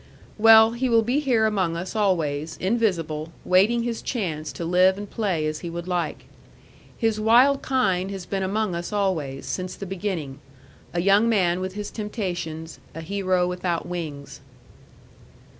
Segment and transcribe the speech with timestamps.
[0.39, 5.07] Well, he will be here among us always, invisible, waiting his chance to live and
[5.07, 6.25] play as he would like.
[6.97, 10.39] His wild kind has been among us always, since the beginning:
[10.91, 14.41] a young man with his temptations, a hero without wings.